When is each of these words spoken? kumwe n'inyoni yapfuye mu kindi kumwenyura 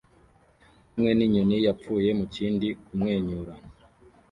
kumwe 0.89 1.11
n'inyoni 1.15 1.57
yapfuye 1.65 2.09
mu 2.19 2.25
kindi 2.35 2.67
kumwenyura 2.85 3.53